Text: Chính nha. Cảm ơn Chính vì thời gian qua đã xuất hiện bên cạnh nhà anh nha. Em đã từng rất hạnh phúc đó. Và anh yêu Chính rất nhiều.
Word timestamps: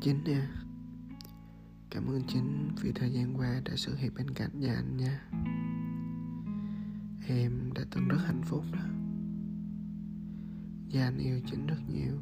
Chính 0.00 0.24
nha. 0.24 0.48
Cảm 1.90 2.06
ơn 2.06 2.22
Chính 2.28 2.68
vì 2.82 2.92
thời 2.92 3.12
gian 3.12 3.38
qua 3.38 3.60
đã 3.64 3.76
xuất 3.76 3.98
hiện 3.98 4.14
bên 4.14 4.30
cạnh 4.30 4.60
nhà 4.60 4.74
anh 4.74 4.96
nha. 4.96 5.20
Em 7.28 7.72
đã 7.74 7.82
từng 7.90 8.08
rất 8.08 8.18
hạnh 8.26 8.42
phúc 8.44 8.64
đó. 8.72 8.80
Và 10.92 11.04
anh 11.04 11.18
yêu 11.18 11.40
Chính 11.46 11.66
rất 11.66 11.80
nhiều. 11.88 12.19